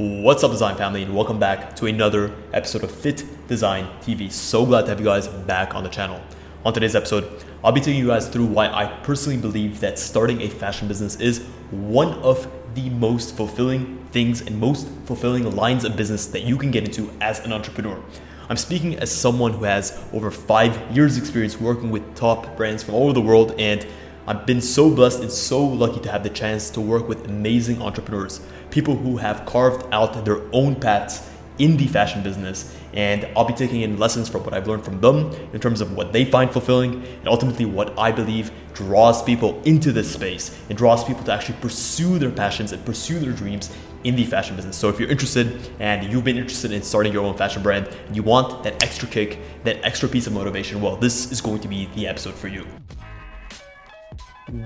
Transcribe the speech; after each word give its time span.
What's 0.00 0.42
up, 0.42 0.50
design 0.50 0.76
family, 0.76 1.02
and 1.02 1.14
welcome 1.14 1.38
back 1.38 1.76
to 1.76 1.84
another 1.84 2.34
episode 2.54 2.84
of 2.84 2.90
Fit 2.90 3.22
Design 3.48 3.86
TV. 4.00 4.32
So 4.32 4.64
glad 4.64 4.86
to 4.86 4.88
have 4.88 4.98
you 4.98 5.04
guys 5.04 5.28
back 5.28 5.74
on 5.74 5.84
the 5.84 5.90
channel. 5.90 6.22
On 6.64 6.72
today's 6.72 6.96
episode, 6.96 7.44
I'll 7.62 7.70
be 7.70 7.82
taking 7.82 8.00
you 8.00 8.06
guys 8.06 8.26
through 8.26 8.46
why 8.46 8.68
I 8.68 8.86
personally 9.02 9.38
believe 9.38 9.80
that 9.80 9.98
starting 9.98 10.40
a 10.40 10.48
fashion 10.48 10.88
business 10.88 11.16
is 11.16 11.40
one 11.70 12.14
of 12.20 12.50
the 12.74 12.88
most 12.88 13.36
fulfilling 13.36 14.02
things 14.10 14.40
and 14.40 14.58
most 14.58 14.88
fulfilling 15.04 15.54
lines 15.54 15.84
of 15.84 15.98
business 15.98 16.24
that 16.28 16.44
you 16.44 16.56
can 16.56 16.70
get 16.70 16.84
into 16.84 17.12
as 17.20 17.40
an 17.40 17.52
entrepreneur. 17.52 18.02
I'm 18.48 18.56
speaking 18.56 18.98
as 18.98 19.12
someone 19.12 19.52
who 19.52 19.64
has 19.64 20.02
over 20.14 20.30
five 20.30 20.96
years' 20.96 21.18
experience 21.18 21.60
working 21.60 21.90
with 21.90 22.14
top 22.14 22.56
brands 22.56 22.82
from 22.82 22.94
all 22.94 23.04
over 23.04 23.12
the 23.12 23.20
world 23.20 23.54
and 23.58 23.86
I've 24.30 24.46
been 24.46 24.60
so 24.60 24.88
blessed 24.88 25.22
and 25.22 25.32
so 25.32 25.60
lucky 25.60 25.98
to 26.02 26.12
have 26.12 26.22
the 26.22 26.30
chance 26.30 26.70
to 26.70 26.80
work 26.80 27.08
with 27.08 27.26
amazing 27.26 27.82
entrepreneurs, 27.82 28.38
people 28.70 28.94
who 28.94 29.16
have 29.16 29.44
carved 29.44 29.92
out 29.92 30.24
their 30.24 30.42
own 30.52 30.76
paths 30.76 31.28
in 31.58 31.76
the 31.76 31.88
fashion 31.88 32.22
business. 32.22 32.76
And 32.92 33.26
I'll 33.36 33.44
be 33.44 33.54
taking 33.54 33.80
in 33.80 33.98
lessons 33.98 34.28
from 34.28 34.44
what 34.44 34.54
I've 34.54 34.68
learned 34.68 34.84
from 34.84 35.00
them 35.00 35.32
in 35.52 35.58
terms 35.58 35.80
of 35.80 35.96
what 35.96 36.12
they 36.12 36.24
find 36.24 36.48
fulfilling 36.48 37.04
and 37.04 37.26
ultimately 37.26 37.64
what 37.64 37.98
I 37.98 38.12
believe 38.12 38.52
draws 38.72 39.20
people 39.20 39.60
into 39.64 39.90
this 39.90 40.12
space 40.12 40.56
and 40.68 40.78
draws 40.78 41.02
people 41.02 41.24
to 41.24 41.32
actually 41.32 41.58
pursue 41.58 42.20
their 42.20 42.30
passions 42.30 42.70
and 42.70 42.84
pursue 42.84 43.18
their 43.18 43.32
dreams 43.32 43.74
in 44.04 44.14
the 44.14 44.24
fashion 44.24 44.54
business. 44.54 44.76
So 44.76 44.88
if 44.88 45.00
you're 45.00 45.10
interested 45.10 45.58
and 45.80 46.08
you've 46.08 46.22
been 46.22 46.38
interested 46.38 46.70
in 46.70 46.84
starting 46.84 47.12
your 47.12 47.24
own 47.24 47.36
fashion 47.36 47.64
brand, 47.64 47.88
and 48.06 48.14
you 48.14 48.22
want 48.22 48.62
that 48.62 48.80
extra 48.80 49.08
kick, 49.08 49.40
that 49.64 49.84
extra 49.84 50.08
piece 50.08 50.28
of 50.28 50.34
motivation, 50.34 50.80
well, 50.80 50.94
this 50.94 51.32
is 51.32 51.40
going 51.40 51.58
to 51.62 51.68
be 51.68 51.86
the 51.96 52.06
episode 52.06 52.36
for 52.36 52.46
you. 52.46 52.64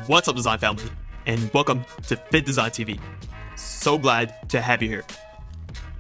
What's 0.07 0.29
up, 0.29 0.37
design 0.37 0.59
family, 0.59 0.85
and 1.27 1.53
welcome 1.53 1.85
to 2.07 2.17
FittDesign 2.17 2.71
TV. 2.71 2.99
So 3.55 3.99
glad 3.99 4.49
to 4.49 4.63
have 4.63 4.83
you 4.83 4.89
here. 4.89 5.05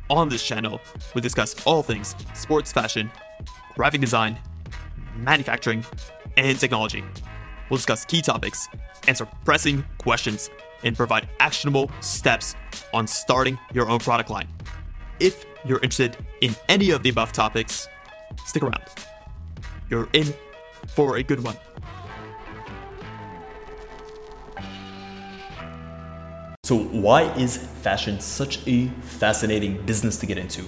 On 0.08 0.26
this 0.30 0.42
channel, 0.42 0.80
we 1.14 1.20
discuss 1.20 1.54
all 1.66 1.82
things 1.82 2.16
sports 2.32 2.72
fashion, 2.72 3.10
graphic 3.74 4.00
design, 4.00 4.38
manufacturing, 5.16 5.84
and 6.38 6.58
technology. 6.58 7.04
We'll 7.68 7.76
discuss 7.76 8.06
key 8.06 8.22
topics, 8.22 8.68
answer 9.06 9.28
pressing 9.44 9.84
questions, 9.98 10.48
and 10.82 10.96
provide 10.96 11.28
actionable 11.38 11.90
steps 12.00 12.54
on 12.94 13.06
starting 13.06 13.58
your 13.74 13.90
own 13.90 13.98
product 13.98 14.30
line. 14.30 14.48
If 15.20 15.44
you're 15.66 15.80
interested 15.80 16.16
in 16.40 16.56
any 16.70 16.90
of 16.90 17.02
the 17.02 17.10
above 17.10 17.32
topics, 17.32 17.86
stick 18.46 18.62
around. 18.62 18.84
You're 19.90 20.08
in 20.14 20.32
for 20.88 21.18
a 21.18 21.22
good 21.22 21.44
one. 21.44 21.56
So, 26.64 26.78
why 26.78 27.24
is 27.34 27.58
fashion 27.58 28.20
such 28.20 28.66
a 28.66 28.86
fascinating 29.02 29.84
business 29.84 30.16
to 30.20 30.24
get 30.24 30.38
into? 30.38 30.64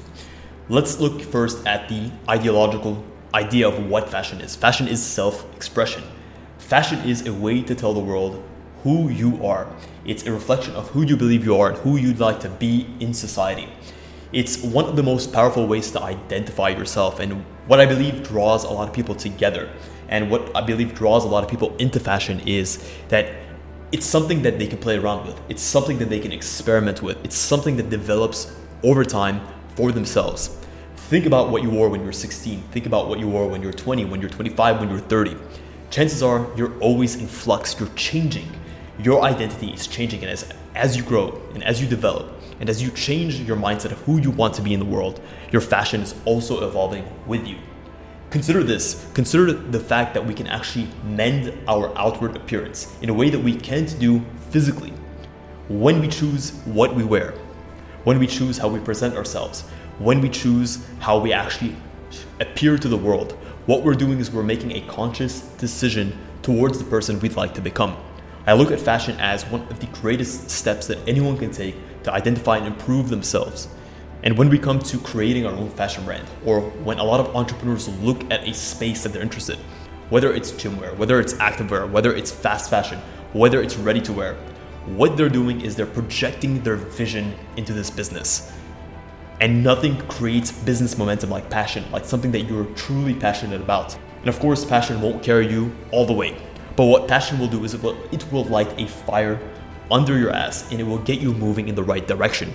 Let's 0.69 1.01
look 1.01 1.23
first 1.23 1.67
at 1.67 1.89
the 1.89 2.11
ideological 2.29 3.03
idea 3.33 3.67
of 3.67 3.87
what 3.87 4.11
fashion 4.11 4.43
is. 4.43 4.55
Fashion 4.55 4.89
is 4.89 5.03
self 5.03 5.51
expression. 5.57 6.03
Fashion 6.59 6.99
is 7.09 7.27
a 7.27 7.33
way 7.33 7.63
to 7.63 7.75
tell 7.75 7.95
the 7.95 8.01
world 8.01 8.47
who 8.83 9.09
you 9.09 9.43
are. 9.43 9.67
It's 10.05 10.27
a 10.27 10.33
reflection 10.33 10.75
of 10.75 10.91
who 10.91 11.01
you 11.01 11.17
believe 11.17 11.47
you 11.47 11.57
are 11.57 11.71
and 11.71 11.79
who 11.79 11.97
you'd 11.97 12.21
like 12.21 12.41
to 12.41 12.51
be 12.51 12.87
in 13.01 13.15
society. 13.15 13.71
It's 14.35 14.63
one 14.63 14.85
of 14.85 14.97
the 14.97 15.03
most 15.03 15.33
powerful 15.33 15.67
ways 15.67 15.91
to 15.93 16.03
identify 16.03 16.69
yourself 16.69 17.21
and 17.21 17.43
what 17.69 17.81
I 17.81 17.87
believe 17.87 18.23
draws 18.23 18.65
a 18.65 18.69
lot 18.71 18.87
of 18.87 18.95
people 18.95 19.15
together. 19.15 19.71
And 20.11 20.31
what 20.31 20.55
I 20.55 20.61
believe 20.61 20.95
draws 20.95 21.25
a 21.25 21.29
lot 21.29 21.43
of 21.43 21.49
people 21.49 21.75
into 21.79 21.99
fashion 22.01 22.41
is 22.41 22.87
that 23.09 23.46
it's 23.93 24.07
something 24.07 24.43
that 24.43 24.59
they 24.59 24.67
can 24.67 24.79
play 24.79 24.99
around 24.99 25.27
with. 25.27 25.41
It's 25.49 25.63
something 25.63 25.99
that 25.99 26.09
they 26.09 26.19
can 26.19 26.33
experiment 26.33 27.03
with. 27.03 27.25
It's 27.25 27.37
something 27.37 27.77
that 27.77 27.89
develops 27.89 28.55
over 28.83 29.05
time 29.05 29.41
for 29.77 29.93
themselves. 29.93 30.59
Think 30.97 31.25
about 31.25 31.51
what 31.51 31.63
you 31.63 31.71
wore 31.71 31.89
when 31.89 32.01
you 32.01 32.07
were 32.07 32.13
16. 32.13 32.63
Think 32.73 32.87
about 32.87 33.09
what 33.09 33.21
you 33.21 33.29
wore 33.29 33.47
when 33.49 33.63
you 33.63 33.69
were 33.69 33.73
20, 33.73 34.07
when 34.07 34.21
you're 34.21 34.31
25, 34.31 34.81
when 34.81 34.91
you're 34.91 34.99
30. 34.99 35.37
Chances 35.91 36.23
are 36.23 36.49
you're 36.57 36.77
always 36.81 37.15
in 37.15 37.29
flux, 37.29 37.79
you're 37.79 37.89
changing. 37.91 38.49
Your 38.99 39.23
identity 39.23 39.73
is 39.73 39.87
changing, 39.87 40.23
and 40.23 40.31
as, 40.31 40.51
as 40.75 40.97
you 40.97 41.03
grow 41.05 41.41
and 41.55 41.63
as 41.63 41.81
you 41.81 41.87
develop, 41.87 42.33
and 42.59 42.69
as 42.69 42.83
you 42.83 42.91
change 42.91 43.39
your 43.41 43.57
mindset 43.57 43.93
of 43.93 43.99
who 43.99 44.21
you 44.21 44.31
want 44.31 44.55
to 44.55 44.63
be 44.63 44.75
in 44.75 44.81
the 44.81 44.87
world, 44.87 45.21
your 45.53 45.61
fashion 45.61 46.01
is 46.01 46.15
also 46.25 46.67
evolving 46.67 47.07
with 47.27 47.47
you. 47.47 47.57
Consider 48.31 48.65
this 48.65 49.07
consider 49.15 49.53
the 49.53 49.79
fact 49.79 50.15
that 50.15 50.27
we 50.27 50.35
can 50.35 50.49
actually 50.49 50.89
mend 51.05 51.57
our 51.69 51.97
outward 51.97 52.37
appearance 52.37 52.97
in 53.01 53.09
a 53.09 53.15
way 53.15 53.31
that 53.31 53.39
we 53.39 53.55
can't 53.55 53.97
do 54.01 54.21
physically 54.51 54.93
when 55.69 56.01
we 56.01 56.09
choose 56.09 56.51
what 56.65 56.95
we 56.95 57.05
wear, 57.05 57.35
when 58.05 58.19
we 58.19 58.27
choose 58.27 58.59
how 58.59 58.69
we 58.69 58.81
present 58.81 59.17
ourselves, 59.17 59.63
when 59.99 60.21
we 60.21 60.29
choose 60.29 60.85
how 60.99 61.19
we 61.19 61.33
actually 61.33 61.77
appear 62.41 62.77
to 62.79 62.89
the 62.89 62.97
world. 62.97 63.33
What 63.67 63.83
we're 63.85 63.95
doing 63.95 64.19
is 64.19 64.31
we're 64.31 64.43
making 64.43 64.73
a 64.73 64.81
conscious 64.83 65.41
decision 65.59 66.17
towards 66.43 66.79
the 66.79 66.85
person 66.85 67.19
we'd 67.21 67.37
like 67.37 67.55
to 67.55 67.61
become. 67.61 67.97
I 68.47 68.53
look 68.53 68.71
at 68.71 68.81
fashion 68.81 69.17
as 69.19 69.45
one 69.47 69.63
of 69.63 69.81
the 69.81 69.87
greatest 69.87 70.51
steps 70.51 70.87
that 70.87 70.99
anyone 71.09 71.37
can 71.37 71.51
take 71.51 71.75
to 72.05 72.13
identify 72.13 72.59
and 72.59 72.67
improve 72.67 73.09
themselves. 73.09 73.69
And 74.23 74.37
when 74.37 74.49
we 74.49 74.59
come 74.59 74.79
to 74.81 74.99
creating 74.99 75.47
our 75.47 75.53
own 75.53 75.71
fashion 75.71 76.05
brand, 76.05 76.27
or 76.45 76.61
when 76.61 76.99
a 76.99 77.05
lot 77.05 77.21
of 77.21 77.37
entrepreneurs 77.37 77.89
look 78.01 78.29
at 78.31 78.49
a 78.49 78.55
space 78.55 79.03
that 79.03 79.13
they're 79.13 79.23
interested, 79.23 79.59
whether 80.09 80.33
it's 80.33 80.53
gym 80.53 80.79
wear, 80.81 80.95
whether 80.95 81.21
it's 81.21 81.35
activewear, 81.35 81.91
whether 81.91 82.15
it's 82.15 82.31
fast 82.31 82.71
fashion, 82.71 82.99
whether 83.33 83.61
it's 83.61 83.77
ready 83.77 84.01
to 84.01 84.13
wear, 84.13 84.35
what 84.87 85.17
they're 85.17 85.29
doing 85.29 85.61
is 85.61 85.75
they're 85.77 85.85
projecting 85.85 86.63
their 86.63 86.77
vision 86.77 87.35
into 87.57 87.73
this 87.73 87.91
business. 87.91 88.53
And 89.41 89.63
nothing 89.63 89.99
creates 90.09 90.51
business 90.51 90.97
momentum 90.97 91.29
like 91.29 91.51
passion, 91.51 91.85
like 91.91 92.05
something 92.05 92.33
that 92.33 92.43
you're 92.43 92.65
truly 92.77 93.13
passionate 93.13 93.61
about. 93.61 93.99
And 94.21 94.29
of 94.29 94.39
course, 94.39 94.65
passion 94.65 95.01
won't 95.03 95.23
carry 95.23 95.51
you 95.51 95.75
all 95.91 96.07
the 96.07 96.13
way. 96.13 96.37
But 96.75 96.85
what 96.85 97.09
passion 97.09 97.39
will 97.39 97.49
do 97.49 97.65
is 97.65 97.75
it 97.75 97.83
will, 97.83 97.99
it 98.13 98.31
will 98.33 98.45
light 98.45 98.81
a 98.81 98.87
fire 98.87 99.39
under 99.91 100.17
your 100.19 100.31
ass 100.31 100.71
and 100.71 100.81
it 100.81 100.85
will 100.85 100.99
get 100.99 101.21
you 101.21 101.35
moving 101.35 101.69
in 101.69 101.75
the 101.75 101.85
right 101.85 102.07
direction 102.07 102.55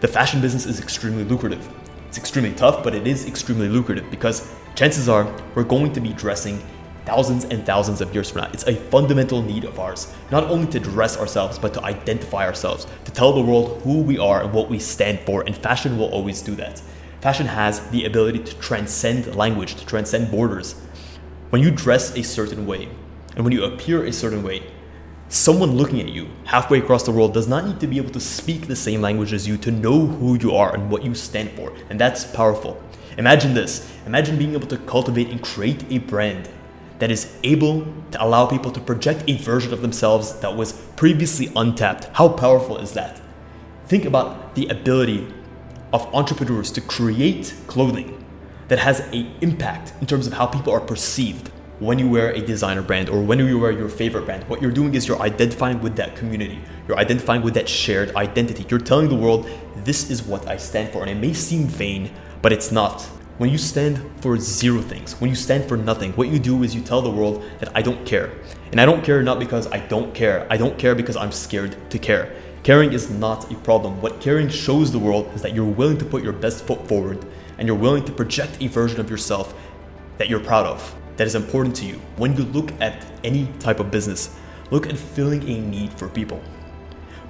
the 0.00 0.08
fashion 0.08 0.40
business 0.40 0.64
is 0.64 0.80
extremely 0.80 1.24
lucrative. 1.24 1.68
It's 2.06 2.18
extremely 2.18 2.52
tough, 2.52 2.84
but 2.84 2.94
it 2.94 3.06
is 3.06 3.26
extremely 3.26 3.68
lucrative 3.68 4.08
because 4.10 4.52
chances 4.74 5.08
are 5.08 5.26
we're 5.54 5.64
going 5.64 5.92
to 5.92 6.00
be 6.00 6.12
dressing 6.12 6.62
thousands 7.04 7.44
and 7.44 7.66
thousands 7.66 8.00
of 8.00 8.14
years 8.14 8.30
from 8.30 8.42
now. 8.42 8.50
It's 8.52 8.66
a 8.68 8.76
fundamental 8.76 9.42
need 9.42 9.64
of 9.64 9.80
ours, 9.80 10.14
not 10.30 10.44
only 10.44 10.68
to 10.68 10.78
dress 10.78 11.16
ourselves, 11.16 11.58
but 11.58 11.74
to 11.74 11.82
identify 11.82 12.46
ourselves, 12.46 12.86
to 13.06 13.10
tell 13.10 13.32
the 13.32 13.40
world 13.40 13.80
who 13.82 14.02
we 14.02 14.18
are 14.18 14.42
and 14.42 14.52
what 14.52 14.68
we 14.68 14.78
stand 14.78 15.20
for, 15.20 15.42
and 15.42 15.56
fashion 15.56 15.98
will 15.98 16.10
always 16.10 16.42
do 16.42 16.54
that. 16.56 16.80
Fashion 17.20 17.46
has 17.46 17.80
the 17.90 18.04
ability 18.04 18.38
to 18.40 18.54
transcend 18.60 19.34
language, 19.34 19.74
to 19.74 19.86
transcend 19.86 20.30
borders. 20.30 20.74
When 21.50 21.62
you 21.62 21.70
dress 21.70 22.16
a 22.16 22.22
certain 22.22 22.66
way, 22.66 22.88
and 23.34 23.44
when 23.44 23.52
you 23.52 23.64
appear 23.64 24.04
a 24.04 24.12
certain 24.12 24.42
way, 24.42 24.62
Someone 25.30 25.72
looking 25.72 26.00
at 26.00 26.08
you 26.08 26.26
halfway 26.44 26.78
across 26.78 27.02
the 27.02 27.12
world 27.12 27.34
does 27.34 27.46
not 27.46 27.66
need 27.66 27.78
to 27.80 27.86
be 27.86 27.98
able 27.98 28.08
to 28.12 28.20
speak 28.20 28.66
the 28.66 28.74
same 28.74 29.02
language 29.02 29.34
as 29.34 29.46
you 29.46 29.58
to 29.58 29.70
know 29.70 30.06
who 30.06 30.38
you 30.38 30.54
are 30.54 30.74
and 30.74 30.90
what 30.90 31.04
you 31.04 31.14
stand 31.14 31.50
for, 31.50 31.70
and 31.90 32.00
that's 32.00 32.24
powerful. 32.24 32.82
Imagine 33.18 33.52
this 33.52 33.92
imagine 34.06 34.38
being 34.38 34.54
able 34.54 34.66
to 34.68 34.78
cultivate 34.78 35.28
and 35.28 35.42
create 35.42 35.84
a 35.90 35.98
brand 35.98 36.48
that 36.98 37.10
is 37.10 37.36
able 37.44 37.86
to 38.10 38.24
allow 38.24 38.46
people 38.46 38.70
to 38.70 38.80
project 38.80 39.22
a 39.28 39.36
version 39.36 39.74
of 39.74 39.82
themselves 39.82 40.32
that 40.40 40.56
was 40.56 40.72
previously 40.96 41.52
untapped. 41.54 42.06
How 42.14 42.30
powerful 42.30 42.78
is 42.78 42.92
that? 42.92 43.20
Think 43.84 44.06
about 44.06 44.54
the 44.54 44.66
ability 44.68 45.30
of 45.92 46.06
entrepreneurs 46.14 46.72
to 46.72 46.80
create 46.80 47.54
clothing 47.66 48.24
that 48.68 48.78
has 48.78 49.00
an 49.00 49.30
impact 49.42 49.92
in 50.00 50.06
terms 50.06 50.26
of 50.26 50.32
how 50.32 50.46
people 50.46 50.72
are 50.72 50.80
perceived 50.80 51.50
when 51.80 51.96
you 51.96 52.08
wear 52.08 52.32
a 52.32 52.40
designer 52.40 52.82
brand 52.82 53.08
or 53.08 53.22
when 53.22 53.38
you 53.38 53.56
wear 53.56 53.70
your 53.70 53.88
favorite 53.88 54.24
brand, 54.24 54.42
what 54.48 54.60
you're 54.60 54.72
doing 54.72 54.94
is 54.94 55.06
you're 55.06 55.20
identifying 55.22 55.80
with 55.80 55.94
that 55.94 56.16
community. 56.16 56.58
You're 56.88 56.98
identifying 56.98 57.40
with 57.40 57.54
that 57.54 57.68
shared 57.68 58.16
identity. 58.16 58.66
You're 58.68 58.80
telling 58.80 59.08
the 59.08 59.14
world, 59.14 59.48
this 59.84 60.10
is 60.10 60.24
what 60.24 60.48
I 60.48 60.56
stand 60.56 60.92
for. 60.92 61.02
And 61.02 61.10
it 61.10 61.14
may 61.14 61.32
seem 61.32 61.68
vain, 61.68 62.10
but 62.42 62.52
it's 62.52 62.72
not. 62.72 63.02
When 63.38 63.48
you 63.48 63.58
stand 63.58 64.00
for 64.20 64.36
zero 64.38 64.82
things, 64.82 65.20
when 65.20 65.30
you 65.30 65.36
stand 65.36 65.66
for 65.66 65.76
nothing, 65.76 66.10
what 66.14 66.26
you 66.28 66.40
do 66.40 66.64
is 66.64 66.74
you 66.74 66.80
tell 66.80 67.00
the 67.00 67.10
world 67.10 67.44
that 67.60 67.70
I 67.76 67.82
don't 67.82 68.04
care. 68.04 68.32
And 68.72 68.80
I 68.80 68.84
don't 68.84 69.04
care 69.04 69.22
not 69.22 69.38
because 69.38 69.68
I 69.68 69.78
don't 69.78 70.12
care, 70.12 70.48
I 70.50 70.56
don't 70.56 70.76
care 70.76 70.96
because 70.96 71.16
I'm 71.16 71.30
scared 71.30 71.76
to 71.90 71.98
care. 72.00 72.34
Caring 72.64 72.92
is 72.92 73.08
not 73.08 73.52
a 73.52 73.54
problem. 73.54 74.02
What 74.02 74.20
caring 74.20 74.48
shows 74.48 74.90
the 74.90 74.98
world 74.98 75.30
is 75.36 75.42
that 75.42 75.54
you're 75.54 75.64
willing 75.64 75.98
to 75.98 76.04
put 76.04 76.24
your 76.24 76.32
best 76.32 76.64
foot 76.64 76.88
forward 76.88 77.24
and 77.56 77.68
you're 77.68 77.76
willing 77.76 78.04
to 78.06 78.12
project 78.12 78.56
a 78.60 78.66
version 78.66 78.98
of 78.98 79.08
yourself 79.08 79.54
that 80.16 80.28
you're 80.28 80.40
proud 80.40 80.66
of 80.66 80.97
that 81.18 81.26
is 81.26 81.34
important 81.34 81.76
to 81.76 81.84
you. 81.84 82.00
When 82.16 82.34
you 82.36 82.44
look 82.44 82.72
at 82.80 83.04
any 83.24 83.48
type 83.58 83.80
of 83.80 83.90
business, 83.90 84.34
look 84.70 84.86
at 84.86 84.96
filling 84.96 85.42
a 85.42 85.60
need 85.60 85.92
for 85.92 86.08
people. 86.08 86.40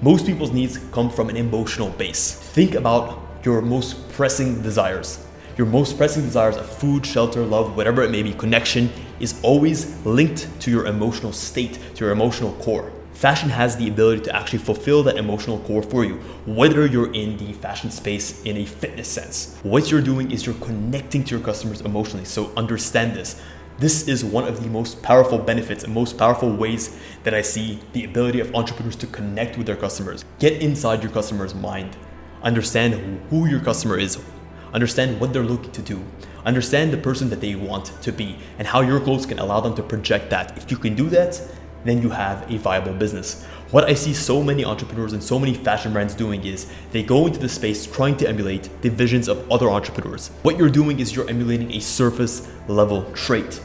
Most 0.01 0.25
people's 0.25 0.51
needs 0.51 0.77
come 0.91 1.09
from 1.09 1.29
an 1.29 1.35
emotional 1.35 1.89
base. 1.89 2.31
Think 2.31 2.75
about 2.75 3.19
your 3.43 3.61
most 3.61 4.09
pressing 4.11 4.61
desires. 4.61 5.25
Your 5.57 5.67
most 5.67 5.97
pressing 5.97 6.23
desires 6.23 6.55
of 6.55 6.69
food, 6.69 7.05
shelter, 7.05 7.43
love, 7.43 7.75
whatever 7.75 8.03
it 8.03 8.11
may 8.11 8.23
be, 8.23 8.31
connection 8.31 8.89
is 9.19 9.37
always 9.43 10.05
linked 10.05 10.47
to 10.61 10.71
your 10.71 10.85
emotional 10.85 11.33
state, 11.33 11.79
to 11.95 12.05
your 12.05 12.13
emotional 12.13 12.53
core. 12.61 12.93
fashion 13.19 13.49
has 13.49 13.75
the 13.75 13.89
ability 13.89 14.21
to 14.21 14.33
actually 14.33 14.59
fulfill 14.59 15.03
that 15.03 15.17
emotional 15.17 15.59
core 15.67 15.83
for 15.83 16.05
you, 16.05 16.15
whether 16.45 16.85
you're 16.85 17.13
in 17.13 17.35
the 17.35 17.51
fashion 17.51 17.91
space 17.91 18.41
in 18.43 18.55
a 18.55 18.65
fitness 18.65 19.09
sense. 19.09 19.59
What 19.61 19.91
you're 19.91 19.99
doing 20.01 20.31
is 20.31 20.45
you're 20.45 20.55
connecting 20.61 21.25
to 21.25 21.35
your 21.35 21.43
customers 21.43 21.81
emotionally. 21.81 22.23
So 22.23 22.53
understand 22.55 23.17
this. 23.17 23.41
This 23.79 24.09
is 24.09 24.25
one 24.25 24.45
of 24.45 24.61
the 24.61 24.67
most 24.67 25.01
powerful 25.01 25.37
benefits 25.37 25.85
and 25.85 25.93
most 25.93 26.17
powerful 26.17 26.53
ways 26.53 26.99
that 27.23 27.33
I 27.33 27.41
see 27.41 27.79
the 27.93 28.03
ability 28.03 28.41
of 28.41 28.53
entrepreneurs 28.53 28.97
to 28.97 29.07
connect 29.07 29.57
with 29.57 29.67
their 29.67 29.77
customers. 29.77 30.25
Get 30.37 30.61
inside 30.61 31.01
your 31.01 31.13
customer's 31.13 31.55
mind. 31.55 31.95
Understand 32.43 33.21
who 33.29 33.45
your 33.45 33.61
customer 33.61 33.97
is. 33.97 34.21
Understand 34.73 35.21
what 35.21 35.31
they're 35.31 35.43
looking 35.43 35.71
to 35.71 35.81
do. 35.81 36.03
Understand 36.45 36.91
the 36.91 36.97
person 36.97 37.29
that 37.29 37.39
they 37.39 37.55
want 37.55 37.93
to 38.01 38.11
be 38.11 38.35
and 38.57 38.67
how 38.67 38.81
your 38.81 38.99
clothes 38.99 39.25
can 39.25 39.39
allow 39.39 39.61
them 39.61 39.75
to 39.75 39.83
project 39.83 40.29
that. 40.29 40.57
If 40.57 40.69
you 40.69 40.75
can 40.75 40.93
do 40.93 41.07
that, 41.11 41.41
then 41.85 42.01
you 42.01 42.09
have 42.09 42.51
a 42.51 42.57
viable 42.57 42.93
business. 42.93 43.45
What 43.71 43.85
I 43.85 43.93
see 43.93 44.13
so 44.13 44.43
many 44.43 44.65
entrepreneurs 44.65 45.13
and 45.13 45.23
so 45.23 45.39
many 45.39 45.53
fashion 45.53 45.93
brands 45.93 46.13
doing 46.13 46.43
is 46.43 46.69
they 46.91 47.01
go 47.01 47.27
into 47.27 47.39
the 47.39 47.47
space 47.47 47.85
trying 47.85 48.17
to 48.17 48.27
emulate 48.27 48.69
the 48.81 48.89
visions 48.89 49.29
of 49.29 49.49
other 49.49 49.69
entrepreneurs. 49.69 50.31
What 50.41 50.57
you're 50.57 50.69
doing 50.69 50.99
is 50.99 51.15
you're 51.15 51.29
emulating 51.29 51.71
a 51.71 51.79
surface 51.79 52.51
level 52.67 53.09
trait. 53.13 53.61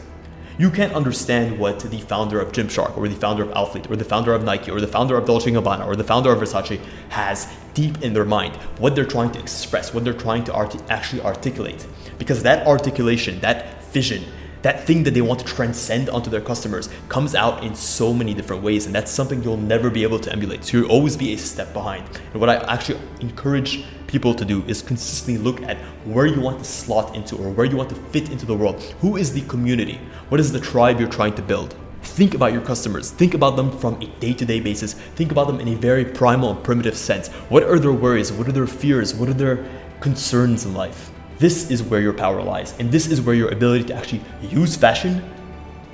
You 0.57 0.71
can't 0.71 0.93
understand 0.93 1.59
what 1.59 1.81
the 1.81 1.99
founder 1.99 2.41
of 2.41 2.53
Gymshark 2.53 2.97
or 2.97 3.09
the 3.09 3.17
founder 3.17 3.43
of 3.43 3.49
Alphalete 3.51 3.91
or 3.91 3.97
the 3.97 4.05
founder 4.05 4.33
of 4.33 4.45
Nike 4.45 4.71
or 4.71 4.81
the 4.81 4.87
founder 4.87 5.17
of 5.17 5.27
Dolce 5.27 5.51
& 5.51 5.53
Gabbana 5.53 5.85
or 5.85 5.97
the 5.97 6.05
founder 6.05 6.31
of 6.31 6.39
Versace 6.39 6.81
has 7.09 7.53
deep 7.75 8.03
in 8.03 8.13
their 8.13 8.25
mind, 8.25 8.55
what 8.79 8.95
they're 8.95 9.05
trying 9.05 9.33
to 9.33 9.41
express, 9.41 9.93
what 9.93 10.05
they're 10.05 10.13
trying 10.13 10.45
to 10.45 10.53
art- 10.53 10.81
actually 10.91 11.23
articulate. 11.23 11.85
Because 12.19 12.45
that 12.45 12.65
articulation, 12.69 13.41
that 13.41 13.83
vision, 13.87 14.23
that 14.65 14.83
thing 14.85 15.03
that 15.03 15.13
they 15.13 15.21
want 15.21 15.39
to 15.39 15.45
transcend 15.45 16.09
onto 16.09 16.31
their 16.31 16.41
customers 16.41 16.89
comes 17.11 17.35
out 17.35 17.63
in 17.63 17.75
so 17.75 18.15
many 18.15 18.33
different 18.33 18.63
ways 18.63 18.87
and 18.87 18.95
that's 18.95 19.11
something 19.11 19.43
you'll 19.43 19.59
never 19.59 19.91
be 19.91 20.03
able 20.03 20.19
to 20.19 20.33
emulate. 20.33 20.65
So 20.65 20.79
you'll 20.79 20.91
always 20.91 21.19
be 21.19 21.35
a 21.35 21.37
step 21.37 21.75
behind. 21.75 22.03
And 22.33 22.41
what 22.41 22.49
i 22.49 22.57
actually 22.73 22.99
encourage 23.21 23.85
people 24.07 24.33
to 24.35 24.43
do 24.43 24.65
is 24.67 24.81
consistently 24.81 25.37
look 25.37 25.61
at 25.65 25.77
where 26.07 26.25
you 26.25 26.41
want 26.41 26.61
to 26.61 26.65
slot 26.65 27.15
into 27.15 27.37
or 27.37 27.51
where 27.51 27.67
you 27.67 27.77
want 27.77 27.91
to 27.91 27.95
fit 27.95 28.31
into 28.31 28.47
the 28.47 28.55
world. 28.55 28.83
Who 29.03 29.19
is 29.19 29.35
the 29.35 29.43
community? 29.43 30.01
What 30.31 30.41
is 30.41 30.51
the 30.51 30.61
tribe 30.61 30.99
you're 30.99 31.11
trying 31.11 31.35
to 31.35 31.43
build? 31.43 31.77
Think 32.01 32.33
about 32.33 32.55
your 32.55 32.63
customers. 32.63 33.11
Think 33.11 33.35
about 33.35 33.57
them 33.57 33.71
from 33.79 34.01
a 34.01 34.07
day-to-day 34.19 34.61
basis. 34.61 34.95
Think 34.95 35.31
about 35.31 35.47
them 35.47 35.61
in 35.61 35.69
a 35.69 35.75
very 35.75 36.07
primal 36.07 36.53
and 36.53 36.65
primitive 36.65 36.97
sense. 36.97 37.29
What 37.51 37.65
are 37.65 37.79
their 37.79 37.93
worries? 37.93 38.33
What 38.33 38.49
are 38.49 38.53
their 38.53 38.67
fears? 38.67 39.15
What 39.15 39.29
are 39.29 39.35
their 39.35 39.63
concerns 40.01 40.65
in 40.65 40.73
life 40.73 41.11
this 41.39 41.71
is 41.71 41.83
where 41.83 42.01
your 42.01 42.13
power 42.13 42.43
lies, 42.43 42.75
and 42.79 42.91
this 42.91 43.07
is 43.07 43.21
where 43.21 43.35
your 43.35 43.51
ability 43.51 43.85
to 43.85 43.95
actually 43.95 44.23
use 44.43 44.77
fashion 44.77 45.23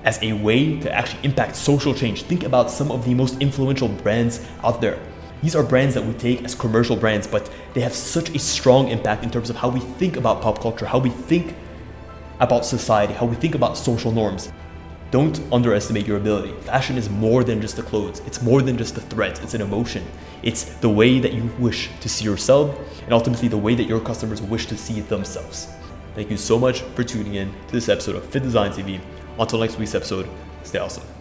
as 0.04 0.22
a 0.22 0.32
way 0.32 0.78
to 0.80 0.92
actually 0.92 1.24
impact 1.24 1.56
social 1.56 1.94
change. 1.94 2.22
Think 2.22 2.44
about 2.44 2.70
some 2.70 2.90
of 2.90 3.04
the 3.04 3.14
most 3.14 3.40
influential 3.40 3.88
brands 3.88 4.46
out 4.64 4.80
there. 4.80 4.98
These 5.42 5.56
are 5.56 5.62
brands 5.62 5.94
that 5.94 6.04
we 6.04 6.12
take 6.14 6.44
as 6.44 6.54
commercial 6.54 6.96
brands, 6.96 7.26
but 7.26 7.50
they 7.72 7.80
have 7.80 7.94
such 7.94 8.30
a 8.30 8.38
strong 8.38 8.88
impact 8.88 9.24
in 9.24 9.30
terms 9.30 9.48
of 9.48 9.56
how 9.56 9.70
we 9.70 9.80
think 9.80 10.16
about 10.16 10.42
pop 10.42 10.60
culture, 10.60 10.84
how 10.84 10.98
we 10.98 11.10
think 11.10 11.54
about 12.40 12.66
society, 12.66 13.14
how 13.14 13.26
we 13.26 13.36
think 13.36 13.54
about 13.54 13.76
social 13.76 14.12
norms. 14.12 14.52
Don't 15.10 15.40
underestimate 15.52 16.06
your 16.06 16.18
ability. 16.18 16.52
Fashion 16.60 16.96
is 16.96 17.10
more 17.10 17.42
than 17.42 17.60
just 17.60 17.74
the 17.74 17.82
clothes, 17.82 18.20
it's 18.26 18.42
more 18.42 18.62
than 18.62 18.78
just 18.78 18.94
the 18.94 19.00
threat, 19.00 19.42
it's 19.42 19.54
an 19.54 19.60
emotion. 19.60 20.06
It's 20.42 20.64
the 20.76 20.88
way 20.88 21.18
that 21.18 21.32
you 21.32 21.50
wish 21.58 21.90
to 22.00 22.08
see 22.08 22.24
yourself 22.24 22.78
and 23.02 23.12
ultimately 23.12 23.48
the 23.48 23.58
way 23.58 23.74
that 23.74 23.84
your 23.84 24.00
customers 24.00 24.40
wish 24.40 24.66
to 24.66 24.76
see 24.76 25.00
themselves. 25.00 25.68
Thank 26.14 26.30
you 26.30 26.36
so 26.36 26.58
much 26.58 26.82
for 26.94 27.02
tuning 27.02 27.34
in 27.34 27.52
to 27.66 27.72
this 27.72 27.88
episode 27.88 28.16
of 28.16 28.24
FittDesign 28.30 28.72
TV. 28.72 29.00
Until 29.38 29.58
next 29.58 29.78
week's 29.78 29.94
episode, 29.94 30.28
stay 30.62 30.78
awesome. 30.78 31.19